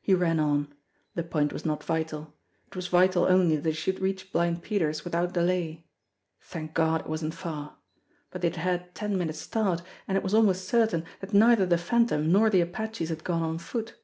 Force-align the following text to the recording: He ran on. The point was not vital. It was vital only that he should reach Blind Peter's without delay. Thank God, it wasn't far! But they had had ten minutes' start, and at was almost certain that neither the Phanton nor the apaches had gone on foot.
He 0.00 0.14
ran 0.14 0.38
on. 0.38 0.72
The 1.16 1.24
point 1.24 1.52
was 1.52 1.64
not 1.66 1.82
vital. 1.82 2.32
It 2.68 2.76
was 2.76 2.86
vital 2.86 3.24
only 3.24 3.56
that 3.56 3.68
he 3.70 3.74
should 3.74 3.98
reach 3.98 4.30
Blind 4.30 4.62
Peter's 4.62 5.02
without 5.02 5.32
delay. 5.32 5.88
Thank 6.40 6.72
God, 6.72 7.00
it 7.00 7.08
wasn't 7.08 7.34
far! 7.34 7.76
But 8.30 8.42
they 8.42 8.50
had 8.50 8.56
had 8.58 8.94
ten 8.94 9.18
minutes' 9.18 9.40
start, 9.40 9.82
and 10.06 10.16
at 10.16 10.22
was 10.22 10.34
almost 10.34 10.68
certain 10.68 11.04
that 11.18 11.34
neither 11.34 11.66
the 11.66 11.78
Phanton 11.78 12.30
nor 12.30 12.48
the 12.48 12.60
apaches 12.60 13.08
had 13.08 13.24
gone 13.24 13.42
on 13.42 13.58
foot. 13.58 13.96